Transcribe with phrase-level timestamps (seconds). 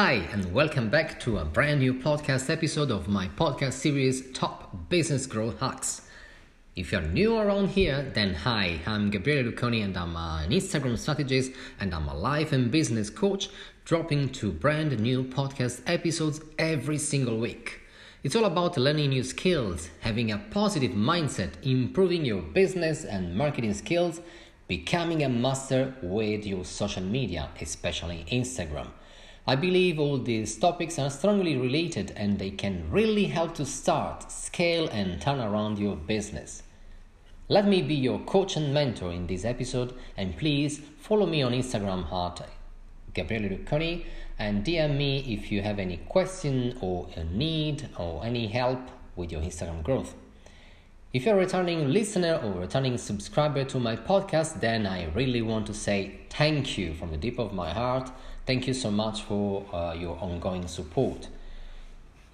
[0.00, 4.88] Hi, and welcome back to a brand new podcast episode of my podcast series Top
[4.88, 6.02] Business Growth Hacks.
[6.76, 11.50] If you're new around here, then hi, I'm Gabriele Lucconi and I'm an Instagram strategist
[11.80, 13.48] and I'm a life and business coach,
[13.84, 17.80] dropping two brand new podcast episodes every single week.
[18.22, 23.74] It's all about learning new skills, having a positive mindset, improving your business and marketing
[23.74, 24.20] skills,
[24.68, 28.90] becoming a master with your social media, especially Instagram.
[29.48, 34.30] I believe all these topics are strongly related and they can really help to start,
[34.30, 36.62] scale, and turn around your business.
[37.48, 41.52] Let me be your coach and mentor in this episode, and please follow me on
[41.52, 42.46] Instagram at
[43.14, 44.04] Gabriele Lucconi
[44.38, 49.32] and DM me if you have any question or a need or any help with
[49.32, 50.14] your Instagram growth.
[51.14, 55.66] If you're a returning listener or returning subscriber to my podcast, then I really want
[55.68, 58.10] to say thank you from the deep of my heart.
[58.48, 61.28] Thank you so much for uh, your ongoing support.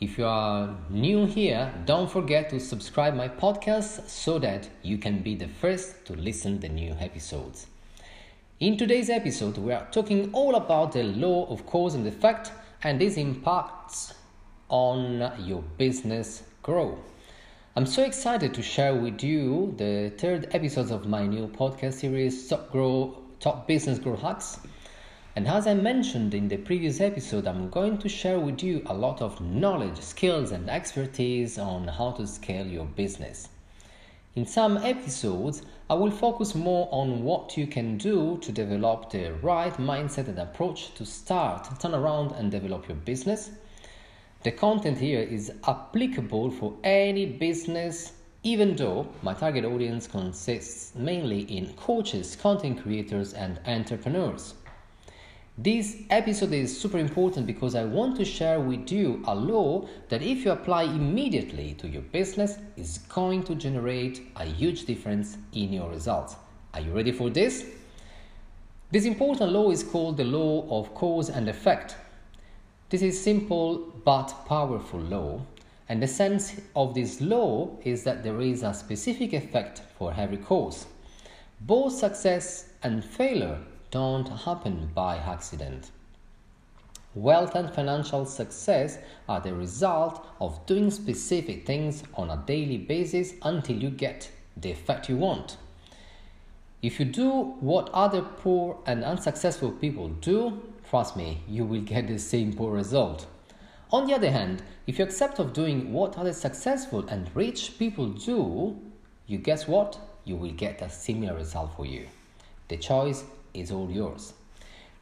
[0.00, 5.22] If you are new here, don't forget to subscribe my podcast so that you can
[5.24, 7.66] be the first to listen the new episodes.
[8.60, 12.52] In today's episode, we are talking all about the law of cause and effect
[12.84, 14.14] and its impacts
[14.68, 17.00] on your business growth.
[17.74, 22.46] I'm so excited to share with you the third episode of my new podcast series,
[22.46, 24.60] Top Grow, Top Business Growth Hacks.
[25.36, 28.94] And as I mentioned in the previous episode, I'm going to share with you a
[28.94, 33.48] lot of knowledge, skills, and expertise on how to scale your business.
[34.34, 39.32] In some episodes, I will focus more on what you can do to develop the
[39.42, 43.50] right mindset and approach to start, turn around, and develop your business
[44.44, 48.12] the content here is applicable for any business,
[48.42, 54.52] even though my target audience consists mainly in coaches, content creators, and entrepreneurs.
[55.56, 60.20] This episode is super important because I want to share with you a law that,
[60.20, 65.72] if you apply immediately to your business, is going to generate a huge difference in
[65.72, 66.34] your results.
[66.74, 67.66] Are you ready for this?
[68.90, 71.94] This important law is called the law of cause and effect.
[72.88, 75.40] This is simple but powerful law,
[75.88, 80.38] and the sense of this law is that there is a specific effect for every
[80.38, 80.86] cause.
[81.60, 83.60] Both success and failure
[83.94, 85.92] don't happen by accident.
[87.14, 93.34] Wealth and financial success are the result of doing specific things on a daily basis
[93.42, 95.58] until you get the effect you want.
[96.82, 102.08] If you do what other poor and unsuccessful people do, trust me, you will get
[102.08, 103.28] the same poor result.
[103.92, 108.08] On the other hand, if you accept of doing what other successful and rich people
[108.08, 108.76] do,
[109.28, 110.00] you guess what?
[110.24, 112.08] You will get a similar result for you.
[112.66, 113.22] The choice
[113.54, 114.34] is all yours.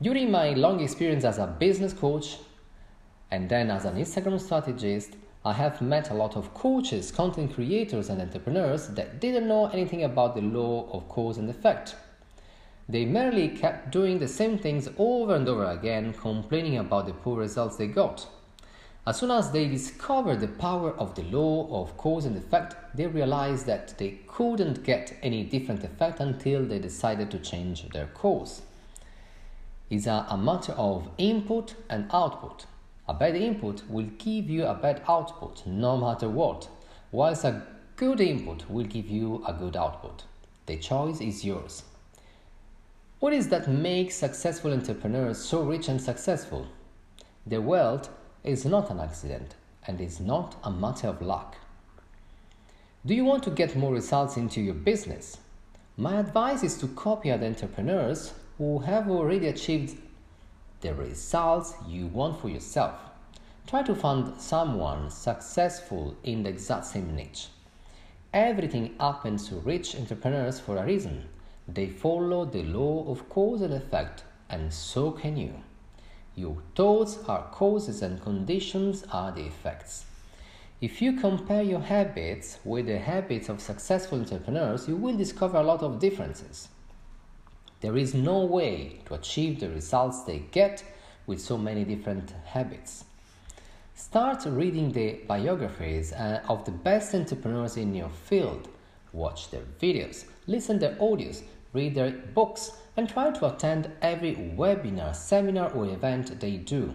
[0.00, 2.38] During my long experience as a business coach
[3.30, 5.14] and then as an Instagram strategist,
[5.44, 10.04] I have met a lot of coaches, content creators, and entrepreneurs that didn't know anything
[10.04, 11.94] about the law of cause and effect.
[12.88, 17.38] They merely kept doing the same things over and over again, complaining about the poor
[17.38, 18.26] results they got.
[19.08, 23.06] As soon as they discovered the power of the law of cause and effect, they
[23.06, 28.60] realized that they couldn't get any different effect until they decided to change their course.
[29.88, 32.66] It's a, a matter of input and output.
[33.08, 36.68] A bad input will give you a bad output no matter what,
[37.10, 37.62] whilst a
[37.96, 40.24] good input will give you a good output.
[40.66, 41.82] The choice is yours.
[43.20, 46.66] What is that makes successful entrepreneurs so rich and successful?
[47.46, 48.10] Their wealth
[48.44, 49.54] is not an accident
[49.86, 51.56] and is not a matter of luck.
[53.06, 55.38] Do you want to get more results into your business?
[55.96, 59.96] My advice is to copy other entrepreneurs who have already achieved
[60.80, 62.94] the results you want for yourself.
[63.66, 67.48] Try to find someone successful in the exact same niche.
[68.32, 71.28] Everything happens to rich entrepreneurs for a reason
[71.68, 75.52] they follow the law of cause and effect, and so can you.
[76.38, 80.04] Your thoughts are causes and conditions are the effects.
[80.80, 85.64] If you compare your habits with the habits of successful entrepreneurs, you will discover a
[85.64, 86.68] lot of differences.
[87.80, 90.84] There is no way to achieve the results they get
[91.26, 93.04] with so many different habits.
[93.96, 98.68] Start reading the biographies uh, of the best entrepreneurs in your field.
[99.12, 101.42] Watch their videos, listen to their audios,
[101.78, 106.92] read their books, and try to attend every webinar, seminar, or event they do.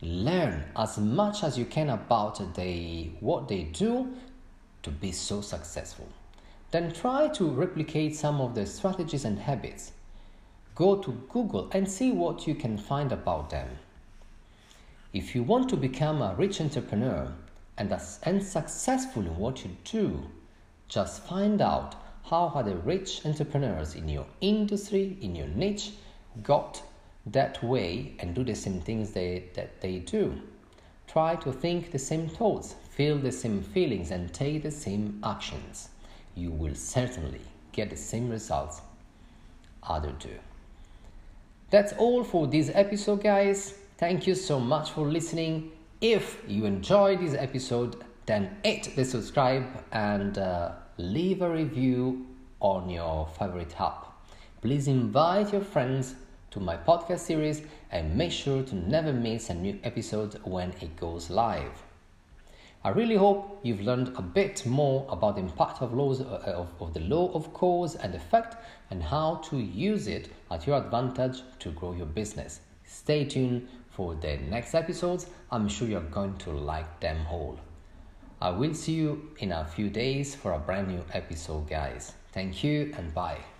[0.00, 4.14] Learn as much as you can about they, what they do
[4.82, 6.08] to be so successful.
[6.70, 9.92] Then try to replicate some of their strategies and habits.
[10.74, 13.68] Go to Google and see what you can find about them.
[15.12, 17.32] If you want to become a rich entrepreneur
[17.78, 20.24] and, and successful in what you do,
[20.88, 21.94] just find out
[22.24, 25.92] how are the rich entrepreneurs in your industry, in your niche,
[26.42, 26.82] got
[27.26, 30.40] that way and do the same things they, that they do.
[31.06, 35.90] Try to think the same thoughts, feel the same feelings, and take the same actions.
[36.34, 37.42] You will certainly
[37.72, 38.80] get the same results
[39.82, 40.30] others do.
[41.70, 43.74] That's all for this episode, guys.
[43.98, 45.72] Thank you so much for listening.
[46.00, 52.26] If you enjoyed this episode, then hit the subscribe and uh, leave a review
[52.60, 54.12] on your favorite app.
[54.62, 56.14] Please invite your friends
[56.50, 60.96] to my podcast series and make sure to never miss a new episode when it
[60.96, 61.82] goes live.
[62.82, 66.68] I really hope you've learned a bit more about the impact of laws uh, of,
[66.80, 68.56] of the law of cause and effect
[68.90, 72.60] and how to use it at your advantage to grow your business.
[72.84, 75.26] Stay tuned for the next episodes.
[75.50, 77.58] I'm sure you're going to like them all.
[78.40, 82.12] I will see you in a few days for a brand new episode, guys.
[82.32, 83.53] Thank you and bye.